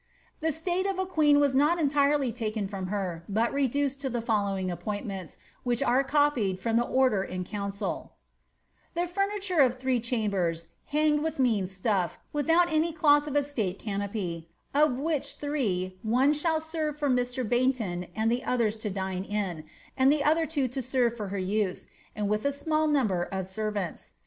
[0.39, 4.09] The state of a queen was not yet entirely taken from her, but i to
[4.09, 8.13] the following appointments, which are copied from the o: council:—''
[8.95, 14.97] The furniture of three chambers, hanged with mean stufff without ui of estate (canopy), of
[14.97, 17.47] which three, one shall serve for Mr.
[17.47, 19.65] Baynton otliers to dine in,
[19.95, 22.89] and the other two to serve for her use, and with a small
[23.31, 24.13] of servants.